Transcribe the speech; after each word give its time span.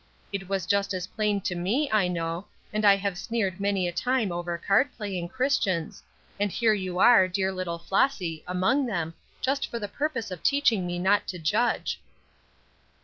It 0.33 0.49
was 0.49 0.65
just 0.65 0.95
as 0.95 1.05
plain 1.05 1.41
to 1.41 1.53
me, 1.53 1.87
I 1.91 2.07
know, 2.07 2.47
and 2.73 2.85
I 2.85 2.95
have 2.95 3.19
sneered 3.19 3.59
many 3.59 3.87
a 3.87 3.91
time 3.91 4.31
over 4.31 4.57
card 4.57 4.89
playing 4.97 5.29
Christians, 5.29 6.01
and 6.39 6.51
here 6.51 6.73
you 6.73 6.97
are, 6.97 7.27
dear 7.27 7.51
little 7.51 7.77
Flossy, 7.77 8.43
among 8.47 8.87
them, 8.87 9.13
just 9.41 9.69
for 9.69 9.77
the 9.77 9.87
purpose 9.87 10.31
of 10.31 10.41
teaching 10.41 10.87
me 10.87 10.97
not 10.97 11.27
to 11.27 11.37
judge." 11.37 12.01